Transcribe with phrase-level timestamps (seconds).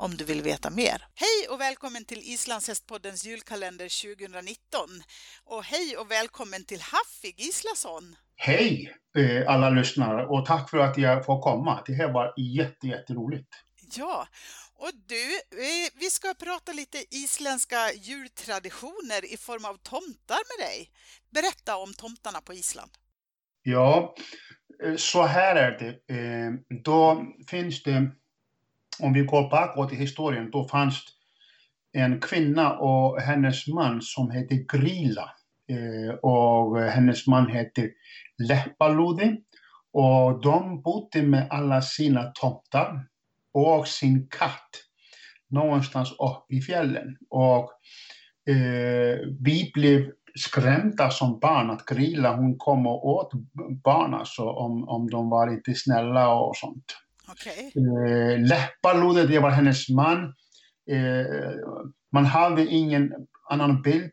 [0.00, 1.06] om du vill veta mer.
[1.14, 4.80] Hej och välkommen till Islandshästpoddens julkalender 2019.
[5.44, 8.16] Och hej och välkommen till Haffig Gislason.
[8.36, 11.82] Hej eh, alla lyssnare och tack för att jag får komma.
[11.86, 13.48] Det här var jätte, jätteroligt.
[13.96, 14.26] Ja,
[14.74, 15.24] och du,
[16.00, 20.90] vi ska prata lite isländska jultraditioner i form av tomtar med dig.
[21.30, 22.90] Berätta om tomtarna på Island.
[23.62, 24.14] Ja,
[24.84, 26.14] eh, så här är det.
[26.14, 28.10] Eh, då finns det,
[29.02, 31.04] om vi går bakåt i historien, då fanns
[31.92, 35.30] en kvinna och hennes man som hette Grila.
[35.70, 37.90] Eh, och hennes man hette
[38.38, 39.36] Leppaludi.
[39.92, 43.06] Och de bodde med alla sina tomtar
[43.52, 44.70] och sin katt
[45.48, 47.16] någonstans uppe i fjällen.
[47.30, 47.70] Och
[48.52, 53.32] eh, vi blev skrämda som barn att Grilla hon kom och åt
[53.84, 56.96] barn alltså, om, om de var inte snälla och sånt.
[57.32, 57.64] Okay.
[57.64, 60.34] Eh, det var hennes man.
[60.90, 61.26] Eh,
[62.12, 63.12] man hade ingen
[63.50, 64.10] annan bild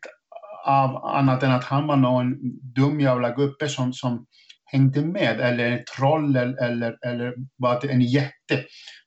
[0.64, 2.36] av annat än att han var någon
[2.74, 4.26] dum jävla gubbe som, som
[4.64, 8.64] hängde med, eller en troll eller, eller, eller var det en jätte.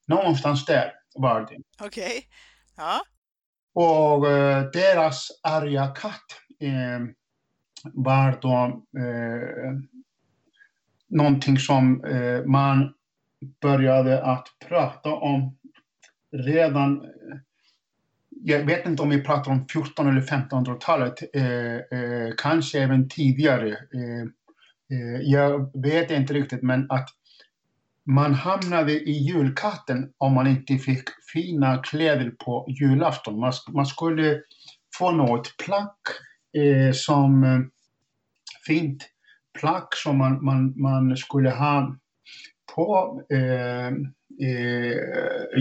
[0.07, 1.57] Någonstans där var det.
[1.85, 2.03] Okej.
[2.05, 2.21] Okay.
[2.77, 3.01] Ja.
[3.73, 6.25] Och eh, deras arga katt
[6.59, 7.07] eh,
[7.83, 9.73] var då eh,
[11.09, 12.93] någonting som eh, man
[13.61, 15.57] började att prata om
[16.31, 17.05] redan
[18.43, 23.69] jag vet inte om vi pratar om 1400 eller 1500-talet, eh, eh, kanske även tidigare.
[23.69, 24.21] Eh,
[24.97, 27.09] eh, jag vet inte riktigt, men att
[28.05, 31.03] man hamnade i julkatten om man inte fick
[31.33, 33.39] fina kläder på julafton.
[33.39, 34.41] Man, man skulle
[34.97, 35.97] få något plack
[36.57, 37.59] eh, som eh,
[38.67, 39.09] fint
[39.59, 41.95] plack som man, man, man skulle ha
[42.75, 43.87] på eh,
[44.47, 44.97] eh,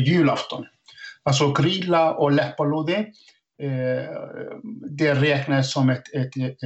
[0.07, 0.67] julafton.
[1.23, 3.07] Alltså grilla och läppalodde
[3.63, 4.15] Eh,
[4.91, 6.57] det räknas som ett, ett, ett,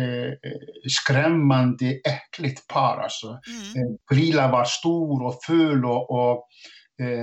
[0.91, 2.97] skrämmande äckligt par.
[3.03, 3.27] Alltså.
[3.27, 3.99] Mm.
[4.13, 6.49] Grilla var stor och ful och, och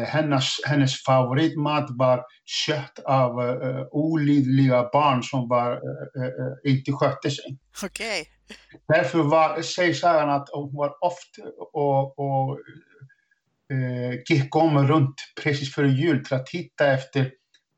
[0.08, 7.58] hennes, hennes favoritmat var kött av uh, olidliga barn som var, uh, inte skötte sig.
[7.86, 8.24] Okay.
[8.88, 9.62] Därför var,
[9.94, 11.42] sagan att hon var ofta
[11.74, 12.60] och, och
[14.30, 17.32] gick om runt precis före jul för att titta efter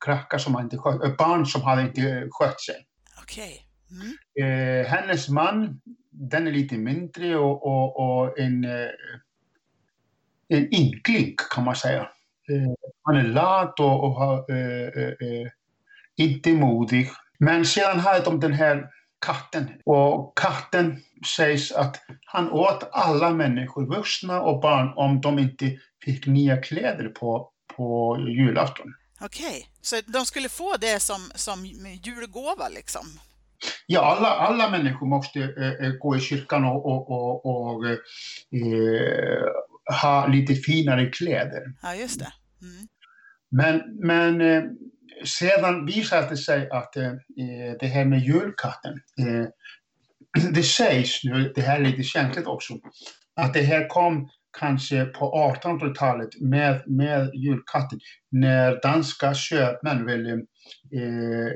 [0.06, 2.76] krackar som inte skött, äh, barn som hade inte skött sig.
[3.24, 3.60] Okay.
[3.92, 4.82] Mm.
[4.82, 8.90] Eh, hennes man, den är lite mindre och, och, och en, eh,
[10.48, 12.02] en ynkling kan man säga.
[12.50, 15.50] Eh, han är lat och, och har, eh, eh, eh,
[16.16, 17.10] inte modig.
[17.40, 18.90] Men sedan hade de den här
[19.26, 21.02] katten och katten
[21.38, 27.10] sägs att han åt alla människor, vuxna och barn, om de inte fick nya kläder
[27.10, 28.94] på, på julafton.
[29.22, 29.64] Okej, okay.
[29.82, 31.66] så de skulle få det som, som
[32.04, 33.06] julgåva liksom?
[33.86, 37.98] Ja, alla, alla människor måste äh, gå i kyrkan och, och, och, och äh,
[40.02, 41.62] ha lite finare kläder.
[41.82, 42.34] Ja, just det.
[42.62, 42.88] Mm.
[43.52, 44.64] Men, men äh,
[45.26, 46.94] sedan visade det sig att
[47.80, 49.00] det här med julkatten,
[50.54, 52.74] det sägs nu, det här är lite känsligt också,
[53.36, 54.30] att det här kom
[54.60, 58.00] kanske på 1800-talet med, med julkatten
[58.32, 61.52] när danska köpmän ville eh,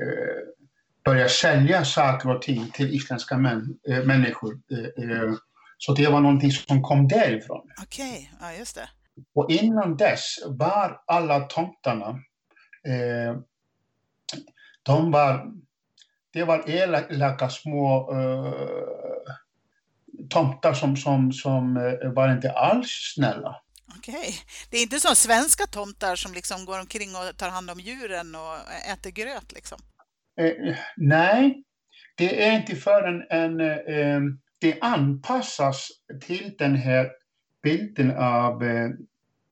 [1.04, 4.60] börja sälja saker och ting till isländska män, eh, människor.
[4.72, 5.34] Eh, eh
[5.78, 7.70] så det var någonting som kom därifrån.
[7.82, 8.26] Okej, okay.
[8.40, 8.88] ja just det.
[9.34, 12.08] Och innan dess var alla tomtarna,
[12.88, 13.36] eh,
[14.88, 15.46] de var,
[16.32, 16.70] det var
[17.10, 19.32] elaka små eh,
[20.30, 23.56] tomtar som, som, som eh, var inte alls snälla.
[23.98, 24.34] Okej,
[24.70, 28.34] det är inte som svenska tomtar som liksom går omkring och tar hand om djuren
[28.34, 28.56] och
[28.92, 29.78] äter gröt liksom?
[30.40, 31.64] Eh, nej,
[32.16, 34.20] det är inte förrän en, eh,
[34.60, 35.88] det anpassas
[36.26, 37.10] till den här
[37.62, 38.90] bilden av eh,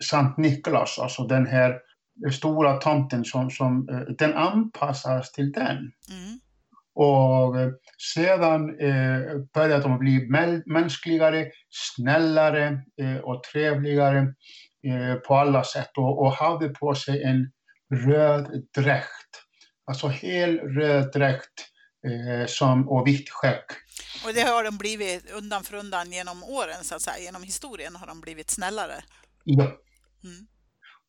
[0.04, 1.80] Sankt Nikolaus, alltså den här
[2.32, 5.76] stora tomten som, som eh, den anpassas till den.
[6.10, 6.40] Mm.
[6.94, 7.70] Och eh,
[8.14, 10.28] sedan eh, började de bli
[10.66, 14.18] mänskligare, snällare eh, och trevligare
[14.86, 17.52] eh, på alla sätt och, och hade på sig en
[17.94, 19.42] röd dräkt.
[19.84, 21.60] Alltså hel röd dräkt
[22.06, 23.64] eh, som, och vitt skägg.
[24.24, 27.19] Och det har de blivit undan för undan genom åren, så att säga.
[27.24, 29.04] Genom historien har de blivit snällare.
[29.44, 29.64] Ja.
[30.24, 30.46] Mm.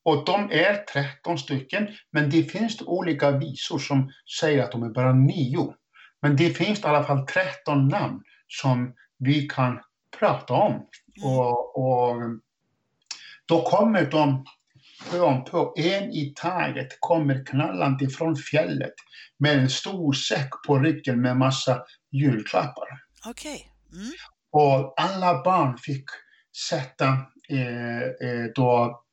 [0.07, 4.89] Och de är 13 stycken, men det finns olika visor som säger att de är
[4.89, 5.73] bara nio.
[6.21, 9.79] Men det finns i alla fall 13 namn som vi kan
[10.19, 10.71] prata om.
[10.73, 10.89] Mm.
[11.29, 12.15] Och, och
[13.45, 14.45] då kommer de
[15.11, 18.93] pö om pö, en i taget, kommer knallande från fjället
[19.37, 22.87] med en stor säck på ryggen med massa julklappar.
[23.25, 23.71] Okej.
[23.93, 24.11] Mm.
[24.51, 26.05] Och alla barn fick
[26.69, 27.07] sätta
[27.49, 29.03] eh, eh, då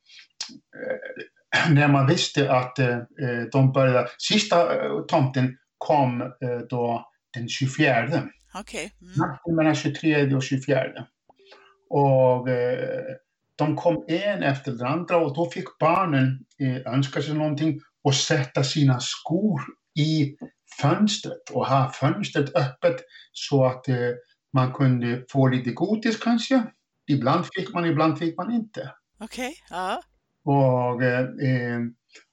[1.71, 7.49] när man visste att eh, eh de började, sista eh, tomten kom eh, då den
[7.49, 8.23] 24.
[8.55, 8.93] Okej.
[9.01, 9.13] Mm.
[9.17, 11.07] Natten mellan 23 och 24.
[11.91, 13.05] Och eh,
[13.57, 18.15] de kom en efter den andra och då fick barnen eh, önska sig någonting och
[18.15, 19.61] sätta sina skor
[19.99, 20.37] i
[20.81, 22.97] fönstret och ha fönstret öppet
[23.33, 23.97] så att eh,
[24.53, 26.63] man kunde få lite godis kanske.
[27.07, 28.93] Ibland fick man, ibland fick man inte.
[29.19, 29.55] Okej.
[29.71, 30.03] Ja.
[30.45, 31.81] Och eh,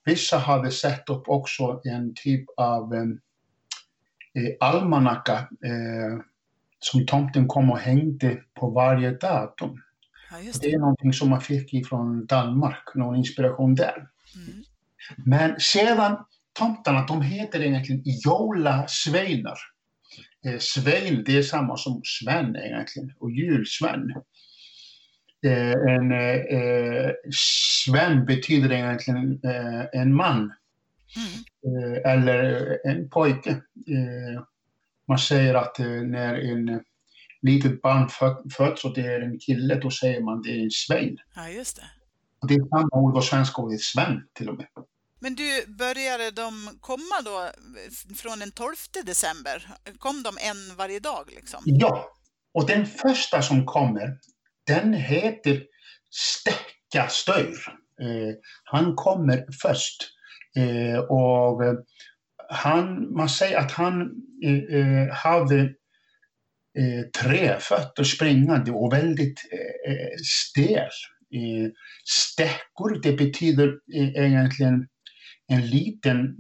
[0.06, 3.02] vissa hade satt upp också en typ av eh,
[4.44, 6.20] eh, almanacka eh,
[6.80, 9.82] som tomten kom och hängde på varje datum.
[10.32, 10.74] ja, Det det.
[10.74, 14.08] är någonting som man fick ifrån Danmark, någon inspiration där.
[14.36, 14.64] Mm.
[15.18, 16.18] Men sedan
[16.54, 19.58] tomtarna, de heter egentligen Jola Sveinar.
[20.46, 24.14] Eh, Svein, det är samma som Sven egentligen, och julsven.
[25.46, 27.12] Eh, en, eh, eh,
[27.86, 30.54] Sven betyder egentligen eh, en man,
[31.16, 31.84] Mm.
[31.94, 33.50] eh, eller en pojke.
[33.50, 34.42] Eh,
[35.08, 36.82] man säger att eh, när en
[37.42, 40.72] litet barn fö- föds och det är en kille, då säger man det är en
[40.72, 41.18] Svein.
[41.36, 41.84] Ja, just det.
[42.42, 44.68] Och det är samma ord på svenska ordet Sven till och med.
[45.20, 47.50] Men du, började de komma då
[48.16, 49.68] från den 12 december?
[49.98, 51.62] Kom de en varje dag liksom?
[51.66, 52.06] Ja,
[52.54, 54.18] och den första som kommer,
[54.74, 55.64] den heter
[56.10, 57.54] Stäckastör.
[58.02, 59.98] Eh, han kommer först.
[60.56, 61.62] Eh, och
[62.50, 64.02] han, man säger att han
[64.44, 65.60] eh, eh hade
[66.78, 69.40] eh, tre fötter springande och väldigt
[69.88, 70.90] eh, stel.
[72.06, 73.80] Stäckor, det betyder
[74.18, 74.88] egentligen
[75.48, 76.36] en liten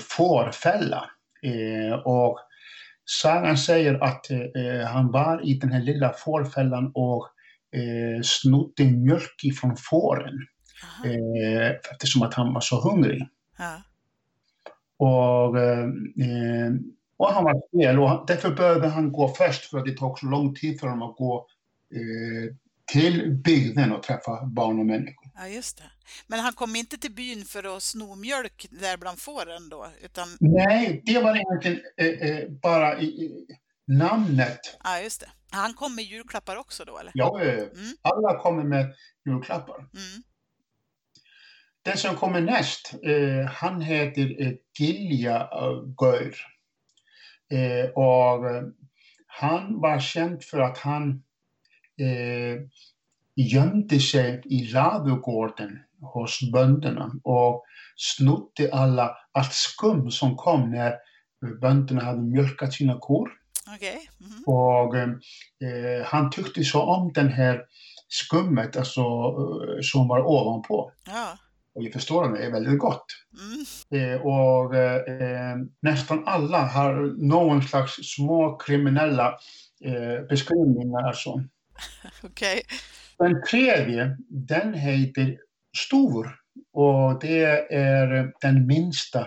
[0.00, 1.10] fårfälla.
[2.04, 2.38] Och
[3.04, 7.28] sagan säger att eh, han var i den här lilla fårfällan och
[7.76, 10.34] eh, snodde mjölk ifrån fåren
[11.04, 13.28] eh, eftersom att han var så hungrig.
[13.58, 13.82] Ja.
[14.96, 15.84] Och, eh,
[16.20, 16.72] eh,
[17.16, 20.26] och han var fel och därför behövde han gå först för att det tog så
[20.26, 21.46] lång tid för honom att gå
[21.94, 22.54] eh,
[22.92, 25.23] till bygden och träffa barn och människor.
[25.34, 25.90] Ja, just det.
[26.26, 30.28] Men han kom inte till byn för att sno mjölk där bland fåren då, utan
[30.40, 33.46] Nej, det var egentligen eh, eh, bara i, i
[33.86, 34.60] namnet.
[34.84, 35.30] ja, just det.
[35.50, 37.12] Han kom med julklappar också då, eller?
[37.14, 37.96] Ja, eh, Mm.
[38.02, 38.94] alla kommer med
[39.26, 39.76] julklappar.
[39.78, 40.22] Mm.
[41.82, 46.36] Den som kommer näst, eh, han heter eh, Gilja eh, Gaur.
[47.52, 48.62] Eh, och eh,
[49.26, 51.10] han var känd för att han
[52.00, 52.60] eh,
[53.36, 57.64] gömde sig i ladugården hos bönderna och
[57.96, 60.94] snodde alla, allt skum som kom när
[61.60, 63.30] bönderna hade mjölkat sina kor.
[63.76, 64.08] Okej.
[64.18, 64.44] Mhm.
[64.46, 67.62] Och eh, han tyckte så om den här
[68.08, 70.92] skummet alltså, eh, som var ovanpå.
[71.06, 71.38] Ja.
[71.74, 73.06] Och jag förstår att det är väldigt gott.
[73.40, 74.14] Mm.
[74.14, 79.38] Eh, och eh, nästan alla har någon slags små kriminella
[79.84, 81.06] eh, beskrivningar.
[81.08, 81.44] Alltså.
[82.22, 82.62] Okej.
[83.18, 85.38] Den tredje, den heter
[85.76, 86.36] Stor
[86.72, 87.44] och det
[87.74, 89.20] är den minsta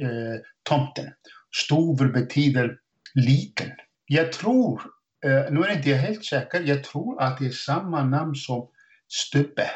[0.00, 1.12] eh, tomten.
[1.56, 2.78] Stor betyder
[3.14, 3.70] liten.
[4.06, 4.82] Jag tror,
[5.24, 8.68] eh, nu är jag inte helt säker, jag tror att det är samma namn som
[9.08, 9.70] Stubbe,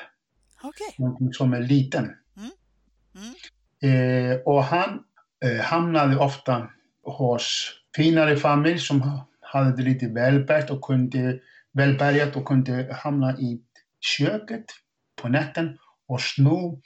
[0.63, 0.87] Okej.
[0.99, 2.17] någonting som är liten.
[2.37, 4.33] Mm.
[4.33, 5.03] Eh, och han
[5.45, 6.71] eh, hamnade ofta
[7.03, 11.39] hos finare familj som ha- hade det lite välbärgat och kunde,
[11.75, 13.61] välbärgat och kunde hamna i
[14.01, 14.65] köket
[15.23, 16.81] på natten och sno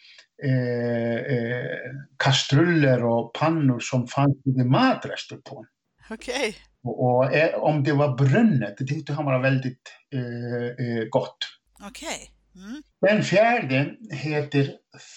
[0.44, 1.76] eh, eh,
[2.16, 5.66] kastruller och pannor som fanns lite matrester på.
[6.10, 6.56] Okej.
[6.82, 11.38] Och, och eh, om det var brunnet, det tyckte han var väldigt eh, eh, gott.
[11.82, 12.30] Okej.
[12.54, 12.82] Mm.
[13.00, 14.70] Den fjärde heter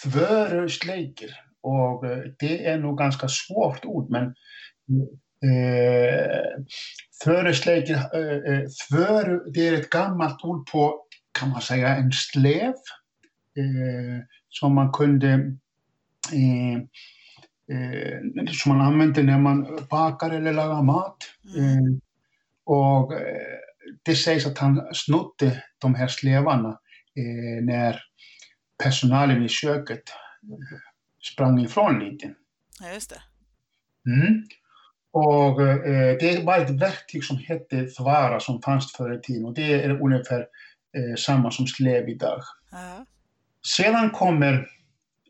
[0.04, 1.30] Tvörösleiker
[1.62, 2.04] och
[2.40, 4.36] det är nog ganska svårt ord men
[5.44, 6.64] eh,
[7.24, 11.06] Tvörösleiker, eh, eh, tvör, det är ett gammalt ord på
[11.40, 12.74] kan man säga en slev
[14.50, 15.58] som man kunde
[18.52, 21.18] som man använder när man bakar eller lagar mat.
[21.56, 22.02] Mm.
[22.64, 23.14] Och
[24.04, 26.80] det sägs att han snodde de här slevarna
[27.62, 28.02] när
[28.84, 30.04] personalen i köket
[31.34, 32.34] sprang ifrån lite.
[32.82, 33.22] Ja, just det.
[34.12, 34.44] Mm.
[35.12, 39.54] Och eh, det var ett verktyg som hette thvara som fanns förr i tiden och
[39.54, 40.40] det är ungefär
[40.98, 42.42] eh, samma som slev idag.
[42.72, 43.06] Ja.
[43.78, 44.54] Sedan kommer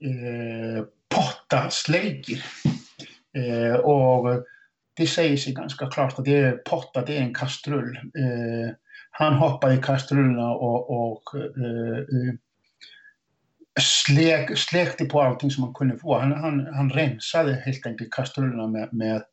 [0.02, 0.84] eh,
[1.16, 2.46] pottaslejker.
[3.38, 4.44] Eh, och
[4.94, 7.98] det säger sig ganska klart att det är potta, det är en kastrull.
[7.98, 8.74] Eh,
[9.12, 12.34] han hoppar i kastrullerna och, och eh,
[13.80, 16.20] släk, släckte på allting som man kunde få.
[16.20, 19.24] Han, han, han rensade helt enkelt kastrullerna med, med,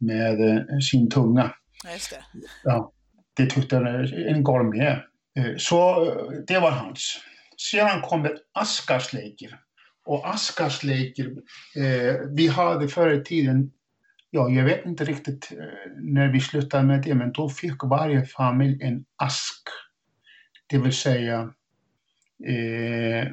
[0.00, 1.54] med eh, sin tunga.
[1.92, 2.24] just det.
[2.64, 2.92] Ja,
[3.36, 4.98] det tyckte en, en gourmet.
[5.38, 7.20] Eh, Så eh, det var hans.
[7.70, 9.58] Sedan kommer Askarsleker.
[10.06, 11.26] Och Askarsleker,
[11.76, 13.70] eh, vi hade förr i tiden,
[14.30, 18.24] ja jag vet inte riktigt eh, när vi slutade med det, men då fick varje
[18.24, 19.62] familj en ask.
[20.66, 21.52] Det vill säga
[22.48, 23.26] eh,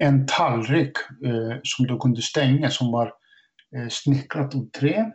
[0.00, 3.12] en tallrik eh, som du kunde stänga som var
[3.76, 5.12] eh, snickrat ur trä.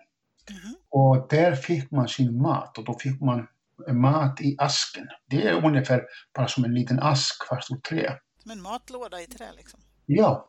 [0.50, 0.76] Mhm.
[0.90, 3.48] Och där fick man sin mat och då fick man
[3.92, 5.08] mat i asken.
[5.30, 6.04] Det är ungefär
[6.36, 8.18] bara som en liten ask fast ur trä.
[8.42, 9.80] Som en matlåda i trä liksom.
[10.06, 10.46] Ja,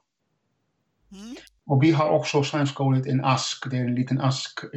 [1.13, 1.37] Mm.
[1.67, 3.71] och vi har också svenska ordet en ask.
[3.71, 4.65] Det är en liten ask.
[4.65, 4.71] Eh,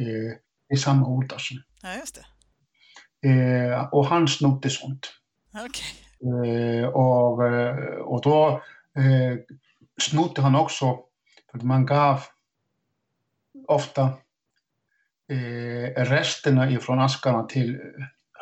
[0.68, 1.54] det är samma ord alltså.
[1.82, 2.14] Ja, just
[3.22, 3.28] det.
[3.28, 5.12] Eh, och han snodde sånt.
[5.54, 5.84] Okej.
[6.80, 8.48] Eh, och, eh, och då
[8.96, 9.38] eh,
[10.02, 10.98] snodde han också,
[11.50, 12.20] för man gav
[13.68, 14.12] ofta
[15.30, 17.80] eh, resterna ifrån askarna till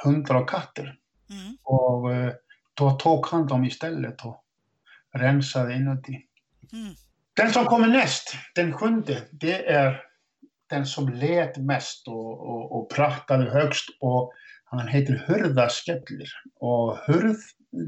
[0.05, 0.99] hundar och katter.
[1.31, 1.57] Mm.
[1.63, 2.33] Och eh,
[2.75, 4.45] då tog han dem istället och
[5.15, 6.27] rensade inuti.
[6.73, 6.95] Mm.
[7.37, 10.03] Den som kommer näst, den sjunde, det är
[10.71, 14.33] den som lät mest och, och, och pratade högst och
[14.65, 16.29] han heter Hurða Skellir.
[16.61, 17.37] Och hurð,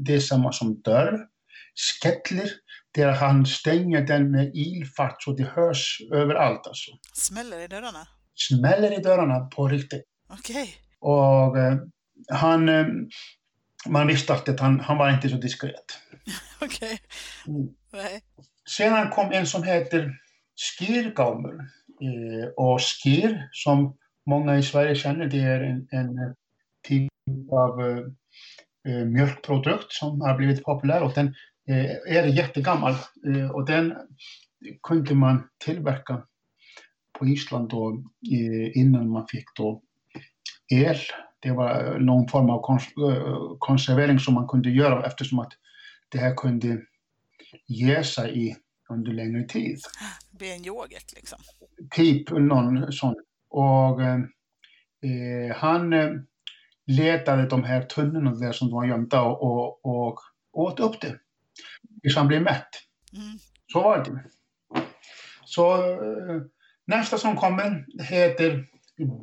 [0.05, 1.27] det är samma som dörr.
[1.75, 2.51] Skellir,
[2.91, 6.91] det är att han stänger den med ilfart så det hörs överallt alltså.
[7.13, 8.07] Smäller i dörrarna.
[8.35, 10.03] Smäller i dörrarna på riktigt.
[10.29, 10.69] Okej.
[10.99, 11.77] Och eh,
[12.31, 12.85] han, eh,
[13.87, 15.99] man visste att han, han var inte så diskret.
[16.61, 16.99] Okej.
[17.47, 17.67] Mm.
[17.93, 18.21] Nej.
[18.69, 20.11] Sedan kom en som heter
[20.55, 21.59] Skirgaumur.
[22.01, 26.35] Eh, och skir, som många i Sverige känner, det är en, en
[26.87, 27.11] typ
[27.51, 27.81] av
[28.87, 31.35] eh, mjölkprodukt som har blivit populär och den
[31.69, 32.93] eh, är jättegammal
[33.27, 33.93] eh, och den
[34.83, 36.23] kunde man tillverka
[37.19, 38.03] på Island då,
[38.73, 39.81] innan man fick då
[40.73, 40.97] el.
[41.39, 42.79] Det var någon form av
[43.11, 45.53] eh, konservering som man kunde göra eftersom att
[46.09, 46.81] det här kunde
[47.67, 48.55] ge sig i
[48.89, 49.79] under längre tid.
[50.31, 51.39] Blir en yoghurt liksom.
[51.91, 53.15] Typ någon sån.
[53.49, 54.19] Och eh,
[55.01, 56.09] eh, han eh,
[56.87, 60.19] letade de här tunnorna där som var gömda och, och, och
[60.51, 61.19] åt upp det.
[62.01, 62.69] Tills han blev mätt.
[63.13, 63.37] Mm.
[63.71, 64.23] Så var det.
[65.45, 65.77] Så
[66.85, 68.65] nästa som kommer heter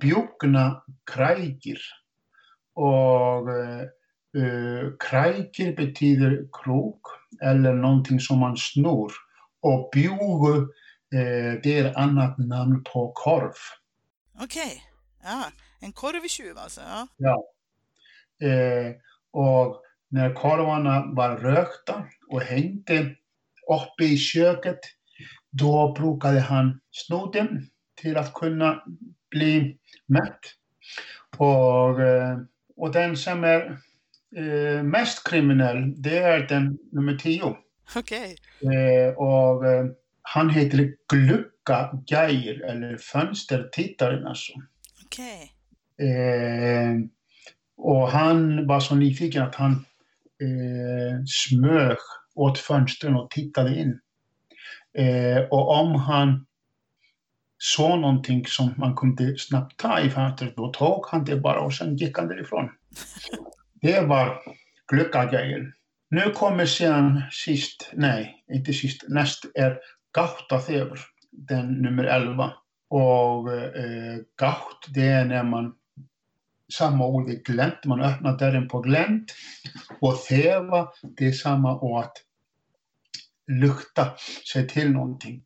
[0.00, 1.80] Bjukna Krajkir.
[2.74, 3.80] Och eh,
[4.36, 7.00] eh, Krajkir betyder krok
[7.42, 9.12] eller någonting som man snor.
[9.60, 10.58] Och bjugu,
[11.14, 13.54] eh, det är annat namn på korv.
[14.40, 14.82] Okej.
[15.22, 15.44] Ja,
[15.80, 16.80] en korvtjuv alltså.
[16.80, 17.06] Ja.
[17.16, 17.44] Ja.
[18.48, 18.92] Eh,
[19.30, 23.16] och när korvarna var rökta och hängde
[23.68, 24.78] uppe i köket,
[25.52, 27.66] då brukade han sno dem
[28.00, 28.82] till att kunna
[29.30, 30.40] bli mätt.
[31.36, 32.38] Och, eh,
[32.76, 33.78] och den som är
[34.36, 37.56] eh, mest kriminell, det är den nummer tio.
[37.96, 38.36] Okej.
[38.60, 39.86] Eh, och eh,
[40.22, 44.52] han heter Glucka Geir, eller fönstertittaren alltså.
[45.04, 45.52] Okej.
[46.08, 46.98] Eh,
[47.76, 49.84] och han var så nyfiken att han
[51.26, 51.96] smög
[52.34, 54.00] åt fönstren och tittade in.
[54.94, 56.46] Eh, och om han
[57.58, 61.74] såg någonting som man kunde snabbt ta i fönstret, då tog han det bara och
[61.74, 62.70] sen gick han därifrån.
[63.74, 64.42] Det var
[64.92, 65.72] Gluckagrejen.
[66.10, 69.78] Nu kommer sen sist, nej, inte sist, näst är
[70.12, 72.52] Gautathevr, den nummer 11.
[72.88, 75.74] Och eh, Gaut, det är när man
[76.72, 79.34] samma ord är glänt, man öppnar dörren på glänt.
[80.00, 82.04] Och theva, det är samma ord
[83.48, 84.12] lukta
[84.52, 85.42] sig till någonting.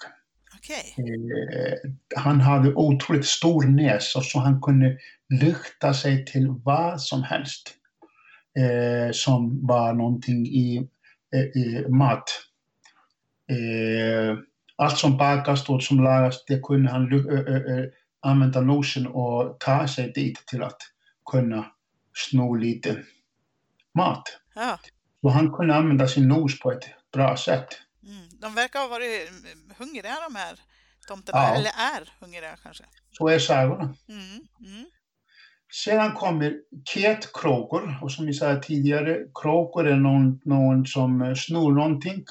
[0.57, 0.95] Okej.
[0.99, 4.99] Eh, han hade otroligt stor näsa så han kunde
[5.41, 7.75] lukta sig till vad som helst
[8.59, 10.89] eh, som var någonting i,
[11.35, 12.31] eh, i mat.
[13.51, 14.39] Eh,
[14.77, 17.85] allt som bakas och som lagas, det kunde han uh,
[18.21, 20.79] använda nosen och ta sig dit till att
[21.31, 21.67] kunna
[22.15, 23.03] sno lite
[23.95, 24.23] mat.
[24.55, 24.79] Ja.
[25.21, 27.69] Så han kunde använda sin nos på ett bra sätt.
[28.07, 28.29] Mm.
[28.41, 29.31] De verkar ha varit
[29.79, 30.59] hungriga de här
[31.09, 31.55] tomterna, Ja.
[31.55, 32.85] eller är hungriga kanske.
[33.11, 33.95] Så är sagorna.
[34.09, 34.41] Mm.
[34.61, 34.87] Mm.
[35.85, 41.73] Sedan kommer ketkråkor och som vi sa tidigare, kråkor är någon, någon som eh, snor
[41.73, 42.25] någonting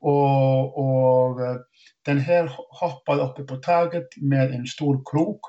[0.00, 1.56] och, och eh,
[2.04, 5.40] den här hoppade uppe på taget med en stor krok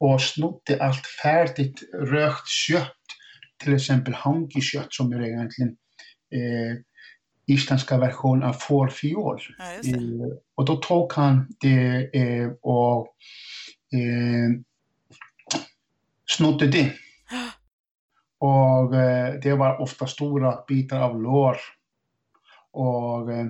[0.00, 3.02] och snodde allt färdigt rökt kött,
[3.64, 5.76] till exempel hankikött som är egentligen
[6.34, 6.76] eh,
[7.46, 9.40] isländska version av fårfiol.
[9.58, 9.64] Ja.
[9.64, 13.14] Eh, och då tog han det eh, och
[13.92, 14.60] eh,
[16.26, 16.92] snodde det.
[18.38, 21.56] Och eh, det var ofta stora bitar av lår.
[22.70, 23.46] Och eh,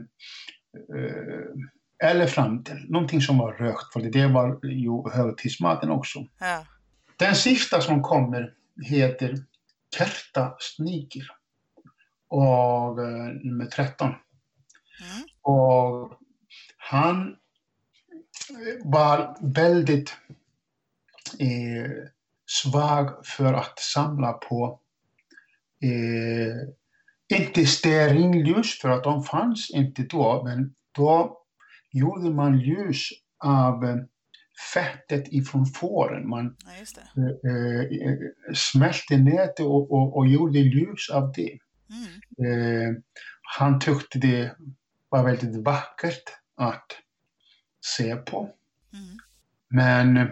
[0.97, 6.27] eh, elefanter, någonting som var rökt, för det var ju högtidsmaten också.
[6.41, 6.67] Ja.
[7.17, 8.53] Den sista som kommer
[8.85, 9.35] heter
[9.99, 11.31] Kerta Sniker.
[12.29, 14.09] Och eh, nummer 13.
[14.09, 14.19] Mm.
[15.43, 16.13] Och
[16.77, 17.37] han
[18.85, 20.17] var väldigt
[21.39, 21.91] eh,
[22.47, 24.81] svag för att samla på
[25.83, 31.39] eh, inte stearinljus för att de fanns inte då, men då
[31.93, 33.09] gjorde man ljus
[33.45, 33.97] av eh,
[34.75, 36.29] fettet ifrån fåren.
[36.29, 36.57] Man
[37.15, 38.19] ja, eh, eh,
[38.55, 41.59] smälte ner det och, och, och gjorde ljus av det.
[41.91, 42.13] Mm.
[42.53, 42.95] Eh,
[43.43, 44.57] han tyckte det
[45.09, 46.23] var väldigt vackert
[46.57, 46.87] att
[47.97, 48.51] se på.
[48.93, 49.19] Mm.
[49.69, 50.31] Men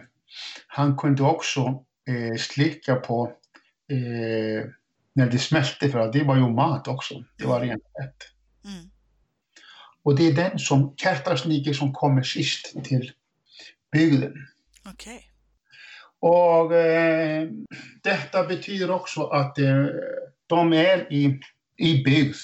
[0.66, 3.32] han kunde också eh, slicka på
[3.90, 4.70] eh,
[5.12, 7.24] när det smälte för att det var ju mat också.
[7.38, 8.16] Det var rent fett.
[8.64, 8.90] Mm.
[10.02, 13.12] Och det är den som Kertasniker som kommer sist till
[13.92, 14.32] bygden.
[14.92, 15.30] Okej.
[16.18, 17.48] Och eh,
[18.02, 19.86] detta betyder också att eh,
[20.56, 21.40] de är i,
[21.76, 22.36] i bygd.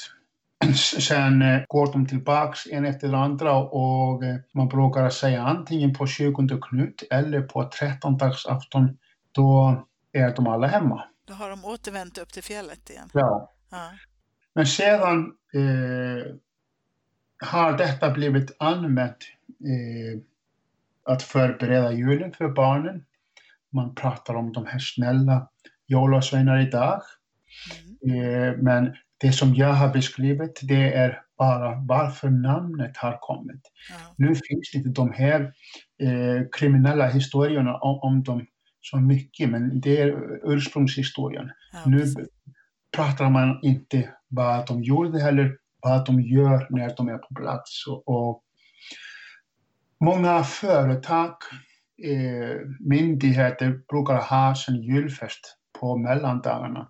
[1.00, 5.94] Sen eh, går de tillbaks en efter den andra och eh, man brukar säga antingen
[5.94, 8.18] på 20 Knut eller på 13
[8.48, 8.98] afton
[9.32, 9.76] då
[10.12, 11.04] är de alla hemma.
[11.24, 13.08] Då har de återvänt upp till fjället igen.
[13.12, 13.52] Ja.
[13.70, 13.90] Ja.
[14.54, 16.34] Men sedan eh,
[17.48, 20.20] har detta blivit använt eh,
[21.04, 23.04] att förbereda julen för barnen.
[23.72, 25.48] Man pratar om de här snälla
[25.86, 27.02] jolasveinar idag.
[28.04, 28.24] Mm.
[28.24, 33.60] Eh, men det som jag har beskrivit det är bara varför namnet har kommit.
[33.90, 34.14] Ja.
[34.16, 35.40] Nu finns inte de här
[36.02, 38.46] eh, kriminella historierna om, om dem
[38.80, 41.50] så mycket, men det är ursprungshistorien.
[41.72, 42.04] Ja, Nu
[42.96, 47.86] pratar man inte vad de gjorde heller, vad de gör när de är på plats.
[47.86, 48.42] Och, och
[50.04, 51.34] många företag,
[52.04, 56.88] eh, myndigheter brukar ha sin julfest på mellandagarna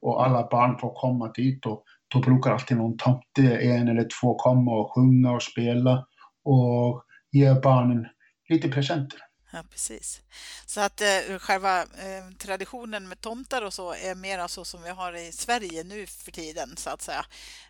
[0.00, 4.34] och alla barn får komma dit och då brukar alltid någon tomte, en eller två,
[4.34, 6.06] komma och sjunga och spela
[6.44, 8.06] och ge barnen
[8.48, 9.18] lite presenter.
[9.52, 10.20] Ja, precis.
[10.66, 14.90] Så att eh, själva eh, traditionen med tomtar och så är mer så som vi
[14.90, 17.24] har i Sverige nu för tiden så att säga.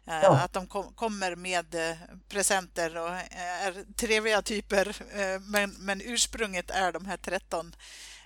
[0.06, 0.38] Eh, Ja.
[0.38, 1.96] Att de kom, kommer med eh,
[2.28, 7.74] presenter och eh, är trevliga typer eh, men, men ursprunget är de här 13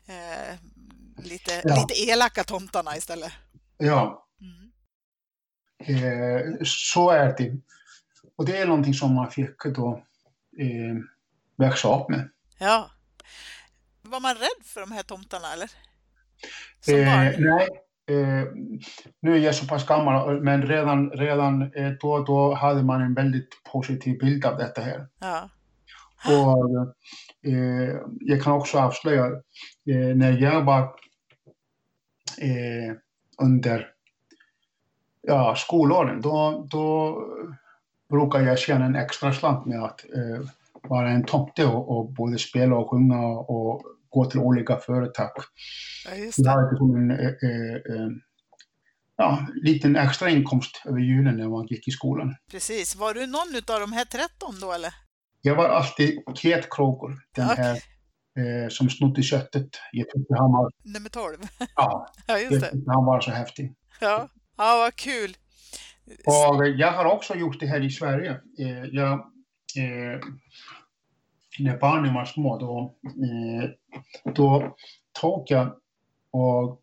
[0.07, 0.55] eh,
[1.25, 1.75] lite, Ja.
[1.75, 3.33] lite elaka tomtarna istället.
[3.85, 4.73] Ja, Mm.
[5.85, 7.57] Eh, så är det.
[8.37, 10.05] Och det är någonting som man fick då
[10.59, 10.97] eh,
[11.57, 12.31] växa upp med.
[12.59, 12.91] Ja.
[14.03, 15.71] Var man rädd för de här tomtarna eller?
[16.89, 17.69] Eh, nej,
[18.07, 18.47] eh,
[19.21, 23.15] nu är jag så pass gammal, men redan, redan eh, då, då hade man en
[23.15, 25.09] väldigt positiv bild av detta här.
[25.19, 25.51] Ja.
[26.27, 26.79] Och
[27.53, 29.27] eh, jag kan också avslöja,
[29.87, 30.83] eh, när jag var
[32.41, 32.97] eh,
[33.43, 33.89] under
[35.23, 37.17] ja, skolåren, då, då
[38.11, 40.47] brukar jag tjäna en extra slant med att eh,
[40.83, 45.31] vara en tomte och, och både spela och sjunga och gå till olika företag.
[46.09, 46.51] ja, just Jag det.
[46.51, 48.09] hade liksom en eh, eh, eh,
[49.17, 52.35] ja, liten extra inkomst över julen när man gick i skolan.
[52.51, 52.97] Precis.
[52.97, 54.95] Var du någon av de här 13 då eller?
[55.43, 57.65] Jag var alltid ketkråkor, den Okej.
[57.65, 57.79] här
[58.39, 59.69] eh, som snodde köttet.
[59.93, 61.37] Jag tyckte han var, Nummer 12?
[61.59, 61.67] ja,
[62.27, 62.71] Ja, jag just det.
[62.71, 63.75] tyckte han var så häftig.
[64.01, 65.37] Ja, ja vad kul.
[66.27, 68.31] Och jag har också gjort det här i Sverige.
[68.59, 69.13] Eh, jag,
[69.79, 70.21] eh,
[71.59, 73.71] när barnen var små, då, eh,
[74.35, 74.77] då
[75.21, 75.77] tog jag
[76.31, 76.83] och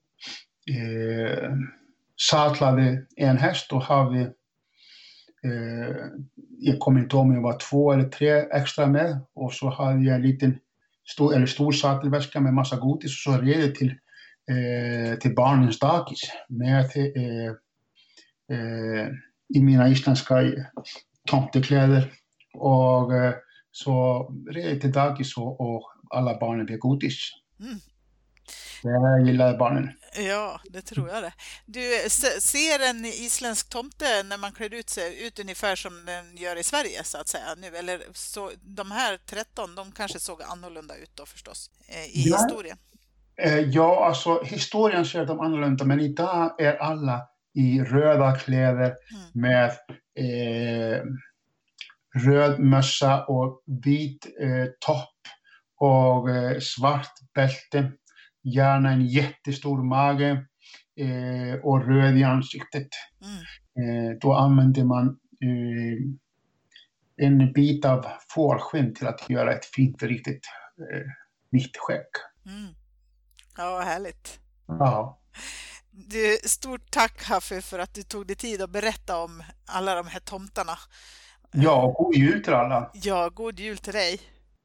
[0.75, 1.49] eh,
[2.31, 4.19] sadlade en häst och hade
[5.43, 5.95] eh,
[6.59, 10.03] jag kommer inte ihåg om jag var två eller tre extra med och så hade
[10.03, 10.59] jag en liten
[11.13, 13.89] stor, eller stor sadelväska med massa godis och så red jag till,
[14.50, 17.52] eh, till barnens dagis med eh,
[18.58, 19.08] eh,
[19.56, 20.36] i mina isländska
[21.28, 22.12] tomtekläder
[22.54, 23.34] och eh,
[23.72, 27.32] så red jag till dagis och, och alla barnen fick godis.
[27.60, 27.80] Mm.
[28.84, 29.89] Jag gillar barnen.
[30.17, 31.34] Ja, det tror jag det.
[31.65, 36.56] Du, ser en isländsk tomte när man klär ut sig ut ungefär som den gör
[36.56, 37.67] i Sverige så att säga nu?
[37.78, 42.38] Eller så, de här 13, de kanske såg annorlunda ut då förstås eh, i ja.
[42.38, 42.78] historien?
[43.41, 47.22] Eh, ja, alltså historien ser de annorlunda, men idag är alla
[47.54, 49.30] i röda kläder mm.
[49.34, 49.69] med
[50.19, 51.04] eh,
[52.15, 55.15] röd mössa och vit eh, topp
[55.80, 57.91] och eh, svart bälte
[58.43, 60.45] gärna en jättestor mage
[60.99, 62.88] eh, och röd i ansiktet.
[63.21, 63.39] Mm.
[63.80, 65.08] Eh, då använder man
[65.41, 65.99] eh,
[67.28, 70.45] en bit av fårskinn till att göra ett fint, riktigt
[70.78, 71.12] eh,
[71.52, 72.08] vitt skägg.
[72.45, 72.73] Mm.
[73.58, 74.39] Ja, härligt.
[74.67, 75.19] Ja.
[75.91, 80.08] Du, stort tack Haffe för att du tog dig tid att berätta om alla de
[80.08, 80.78] här tomtarna.
[81.52, 82.91] Ja, god jul till alla.
[82.93, 84.19] Ja, god jul till dig.